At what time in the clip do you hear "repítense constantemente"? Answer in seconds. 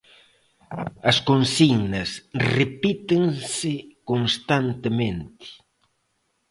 2.59-5.47